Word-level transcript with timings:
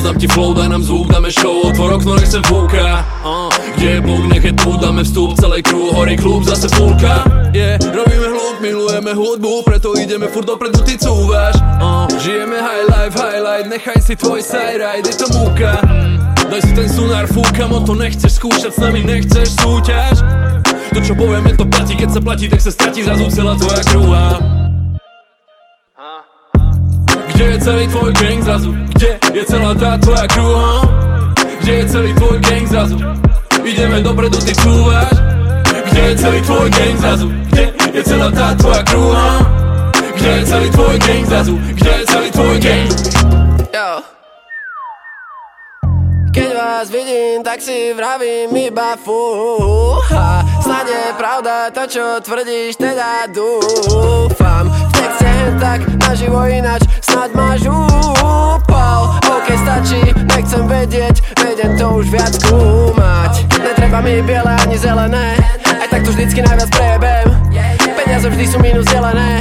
zoznam 0.00 0.16
ti 0.16 0.28
flow, 0.28 0.56
daj 0.56 0.68
nám 0.68 0.82
zvuk, 0.82 1.12
dáme 1.12 1.28
show 1.28 1.60
Otvor 1.68 1.92
okno, 1.92 2.16
nechcem 2.16 2.40
fúka. 2.48 3.04
Uh, 3.20 3.52
Kde 3.76 3.88
je 3.90 4.00
pluk, 4.00 4.24
nech 4.32 4.44
je 4.44 4.52
tu, 4.56 4.72
dáme 4.80 5.04
vstup 5.04 5.36
Celej 5.36 5.62
crew, 5.62 5.92
horí 5.92 6.16
klub, 6.16 6.40
zase 6.48 6.72
púlka 6.72 7.28
Yeah, 7.52 7.76
robíme 7.84 8.32
hluk, 8.32 8.64
milujeme 8.64 9.12
hudbu 9.12 9.60
Preto 9.68 9.92
ideme 10.00 10.32
furt 10.32 10.48
dopredu, 10.48 10.80
ty 10.88 10.96
cúvaš. 10.96 11.52
Uh, 11.84 12.08
Žijeme 12.16 12.56
high 12.56 12.86
life, 12.88 13.12
highlight 13.12 13.68
Nechaj 13.68 14.00
si 14.00 14.16
tvoj 14.16 14.40
side 14.40 14.80
ride, 14.80 15.04
je 15.04 15.20
to 15.20 15.28
múka. 15.36 15.76
Daj 16.48 16.64
si 16.64 16.72
ten 16.72 16.88
sunár, 16.88 17.28
fúkam, 17.28 17.68
o 17.76 17.84
to 17.84 17.92
nechceš 17.92 18.40
skúšať 18.40 18.72
S 18.72 18.80
nami 18.80 19.04
nechceš 19.04 19.52
súťaž. 19.60 20.24
To 20.96 20.98
čo 21.04 21.12
povieme, 21.12 21.52
to 21.60 21.68
platí, 21.68 21.92
keď 21.92 22.08
sa 22.08 22.20
platí, 22.24 22.48
tak 22.48 22.64
sa 22.64 22.72
stratí 22.72 23.04
zrazu 23.04 23.28
celá 23.28 23.52
tvoja 23.54 23.84
krúha 23.84 24.59
celý 27.60 27.84
tvoj 27.88 28.10
gang 28.16 28.40
zrazu? 28.40 28.70
Kde 28.96 29.10
je 29.36 29.42
celá 29.44 29.72
tá 29.76 30.00
tvoja 30.00 30.24
crew, 30.32 30.48
huh? 30.48 30.82
Kde 31.60 31.72
je 31.72 31.84
celý 31.92 32.10
tvoj 32.16 32.36
gang 32.40 32.64
zrazu? 32.66 32.96
Ideme 33.60 34.00
dopredu, 34.00 34.40
ty 34.40 34.56
cúvaš 34.56 35.12
Kde 35.92 36.00
je 36.00 36.14
celý 36.16 36.40
tvoj 36.40 36.66
gang 36.72 36.96
zrazu? 36.96 37.28
Kde 37.52 37.64
je 37.92 38.02
celá 38.02 38.28
tá 38.32 38.56
tvoja 38.56 38.82
crew, 38.88 39.12
huh? 39.12 39.40
Kde 40.16 40.30
je 40.32 40.42
celý 40.48 40.68
tvoj 40.72 40.96
gang 40.98 41.24
zrazu? 41.28 41.54
Kde 41.76 41.90
je 41.92 42.04
celý 42.08 42.28
tvoj 42.32 42.56
gang? 42.58 42.88
Yo. 43.70 43.90
Keď 46.30 46.50
vás 46.54 46.86
vidím, 46.94 47.42
tak 47.42 47.58
si 47.58 47.90
vravím 47.90 48.54
iba 48.54 48.94
fúha 48.94 50.46
Snad 50.62 50.86
je 50.86 51.04
pravda 51.18 51.74
to, 51.74 51.82
čo 51.90 52.04
tvrdíš, 52.22 52.78
teda 52.78 53.26
dúfam 53.34 54.70
V 54.94 55.00
tak, 55.58 55.82
naživo 55.98 56.46
inač, 56.46 56.86
to 61.80 61.96
už 61.96 62.12
viac 62.12 62.32
skúmať 62.36 63.32
Netreba 63.56 64.04
mi 64.04 64.20
biele 64.20 64.52
ani 64.52 64.76
zelené, 64.76 65.32
aj 65.64 65.88
tak 65.88 66.04
to 66.04 66.12
vždycky 66.12 66.44
najviac 66.44 66.68
prejebem 66.76 67.26
Peniaze 67.96 68.28
vždy 68.28 68.44
sú 68.44 68.58
minus 68.60 68.84
zelené, 68.92 69.40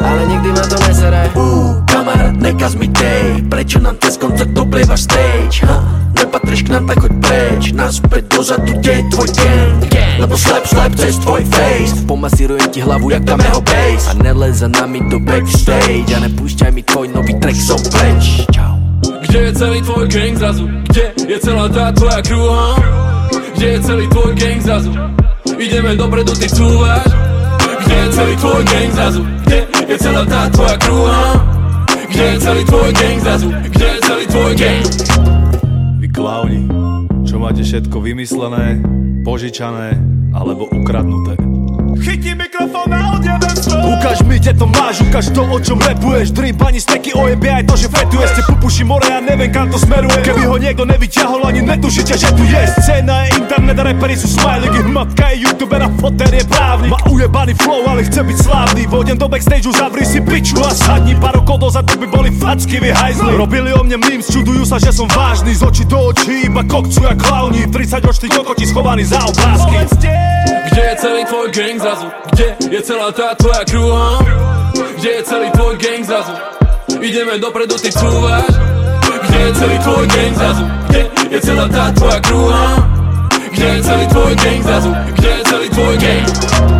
ale 0.00 0.20
nikdy 0.24 0.48
ma 0.56 0.64
to 0.64 0.80
nesere 0.88 1.28
Uh, 1.36 1.76
kamarát, 1.84 2.32
nekaz 2.32 2.72
mi 2.80 2.88
tej 2.88 3.44
Prečo 3.44 3.76
nám 3.76 4.00
cez 4.00 4.16
koncert 4.16 4.56
oblievaš 4.56 5.04
stage? 5.04 5.68
Ha? 5.68 5.84
Nepatríš 6.16 6.64
k 6.64 6.68
nám, 6.72 6.88
tak 6.88 7.04
choď 7.04 7.12
preč 7.28 7.62
Naspäť 7.76 8.24
dozadu, 8.32 8.72
kde 8.80 8.92
je 8.96 9.02
tvoj 9.12 9.28
gang? 9.36 9.76
Lebo 10.16 10.34
slap, 10.36 10.64
slap 10.64 10.92
cez 11.00 11.16
tvoj 11.16 11.44
face. 11.48 12.04
Pomasírujem 12.04 12.68
ti 12.68 12.84
hlavu, 12.84 13.08
jak 13.08 13.24
tam 13.24 13.40
jeho 13.40 13.64
bass. 13.64 14.12
A 14.12 14.12
nelez 14.20 14.60
za 14.60 14.68
nami 14.68 15.00
do 15.08 15.16
backstage. 15.16 16.12
A 16.12 16.20
nepúšťaj 16.28 16.70
mi 16.76 16.84
tvoj 16.84 17.08
nový 17.08 17.40
track, 17.40 17.56
som 17.56 17.80
preč. 17.88 18.44
Čau 18.52 18.79
Kde 19.30 19.46
je 19.46 19.52
celý 19.54 19.78
tvoj 19.86 20.10
gang 20.10 20.34
zrazu? 20.34 20.66
Kde 20.90 21.14
je 21.22 21.38
celá 21.38 21.70
tá 21.70 21.94
tvoja 21.94 22.18
crew, 22.18 22.42
huh? 22.50 22.74
Kde 23.54 23.78
je 23.78 23.80
celý 23.86 24.04
tvoj 24.10 24.34
gang 24.34 24.58
zrazu? 24.58 24.90
Ideme 25.54 25.94
dopredu, 25.94 26.34
ty 26.34 26.50
cúvaš 26.50 27.06
Kde 27.86 27.94
je 27.94 28.08
celý 28.10 28.34
tvoj 28.42 28.62
gang 28.66 28.90
zrazu? 28.90 29.22
Kde 29.46 29.58
je 29.86 29.96
celá 30.02 30.22
tá 30.26 30.50
tvoja 30.50 30.74
crew, 30.82 31.06
huh? 31.06 31.38
Kde 32.10 32.24
je 32.26 32.36
celý 32.42 32.62
tvoj 32.66 32.90
gang 32.90 33.18
zrazu? 33.22 33.48
Kde 33.70 33.86
je 33.86 33.98
celý 34.02 34.24
tvoj 34.26 34.52
gang? 34.58 34.84
Vy 36.02 36.06
klauni, 36.10 36.60
čo 37.22 37.38
máte 37.38 37.62
všetko 37.62 37.96
vymyslené, 38.02 38.82
požičané 39.22 39.94
alebo 40.34 40.66
ukradnuté. 40.74 41.49
Kde 44.50 44.58
to 44.58 44.66
máš, 44.66 44.98
ukáž 45.06 45.30
to, 45.30 45.46
o 45.46 45.58
čom 45.62 45.78
repuješ. 45.78 46.34
Dream 46.34 46.58
pani 46.58 46.82
steky 46.82 47.14
ojebie 47.14 47.54
aj 47.54 47.70
to, 47.70 47.78
že 47.78 47.86
fetuješ. 47.86 48.34
Ste 48.34 48.42
pupuši 48.50 48.82
more 48.82 49.06
a 49.06 49.22
neviem 49.22 49.46
kam 49.46 49.70
to 49.70 49.78
smeruje 49.78 50.26
Keby 50.26 50.42
ho 50.42 50.58
niekto 50.58 50.82
nevyťahol, 50.90 51.46
ani 51.46 51.62
netušíte, 51.62 52.18
že 52.18 52.34
tu 52.34 52.42
je. 52.42 52.58
Scéna 52.82 53.30
je 53.30 53.39
internet 53.80 53.96
a 53.96 53.96
reperi 53.96 54.14
sú 54.16 54.28
smajliky 54.28 54.78
Hmatka 54.84 55.24
je 55.32 55.36
youtuber 55.48 55.80
a 55.82 55.88
foter 55.96 56.28
je 56.34 56.44
právny 56.44 56.88
Má 56.92 57.00
ujebaný 57.08 57.54
flow, 57.56 57.88
ale 57.88 58.04
chce 58.04 58.20
byť 58.22 58.36
slávny 58.36 58.82
Vodem 58.86 59.16
do 59.16 59.28
backstageu, 59.28 59.72
zavri 59.72 60.04
si 60.04 60.20
piču 60.20 60.60
a 60.60 60.70
sadni 60.70 61.16
Pár 61.16 61.40
rokov 61.40 61.58
dozadu 61.58 61.96
by 61.96 62.06
boli 62.06 62.30
facky, 62.36 62.76
vy 62.80 62.92
hajzli 62.92 63.32
Robili 63.36 63.72
o 63.72 63.80
mne 63.80 63.96
memes, 63.96 64.28
čudujú 64.28 64.68
sa, 64.68 64.76
že 64.76 64.92
som 64.92 65.08
vážny 65.08 65.56
Z 65.56 65.64
očí 65.64 65.84
do 65.88 66.12
očí 66.12 66.48
iba 66.48 66.62
kokcu 66.64 67.00
jak 67.08 67.18
klauni 67.24 67.64
30 67.66 68.04
ročný 68.04 68.28
kokoti 68.28 68.64
schovaný 68.68 69.04
za 69.08 69.20
obrázky 69.24 69.76
Kde 70.70 70.82
je 70.84 70.94
celý 71.00 71.22
tvoj 71.24 71.46
gang 71.50 71.76
zrazu? 71.80 72.06
Kde 72.36 72.46
je 72.68 72.80
celá 72.84 73.08
tá 73.12 73.32
tvoja 73.34 73.62
crew? 73.64 73.88
Kde 75.00 75.10
je 75.10 75.22
celý 75.24 75.48
tvoj 75.56 75.74
gang 75.80 76.02
zrazu? 76.04 76.34
Ideme 77.00 77.40
dopredu, 77.40 77.80
ty 77.80 77.88
cúvaš 77.88 78.44
Kde 79.24 79.38
je 79.40 79.50
celý 79.56 79.76
tvoj 79.80 80.04
gang 80.04 80.32
zrazu? 80.36 80.64
Kde 80.90 81.00
je 81.30 81.38
celá 81.40 81.66
tá 81.70 81.88
tvoja 81.96 82.18
crew, 82.20 82.99
huh? 83.60 83.66
Kde 83.66 83.76
je 83.76 83.82
celý 83.82 84.06
tvoj 84.08 84.32
gang 84.40 84.62
zrazu? 84.64 84.90
Kde 85.12 85.28
je 85.28 86.79